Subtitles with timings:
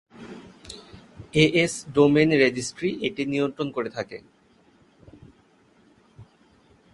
[1.35, 4.17] As domain registry এটি নিয়ন্ত্রণ করে থাকে।